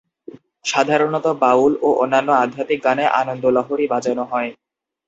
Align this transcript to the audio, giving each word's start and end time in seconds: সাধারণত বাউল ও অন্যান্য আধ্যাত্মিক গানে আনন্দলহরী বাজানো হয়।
সাধারণত 0.65 1.25
বাউল 1.41 1.73
ও 1.81 1.99
অন্যান্য 2.03 2.29
আধ্যাত্মিক 2.43 2.79
গানে 2.85 3.05
আনন্দলহরী 3.21 3.85
বাজানো 3.93 4.23
হয়। 4.31 4.49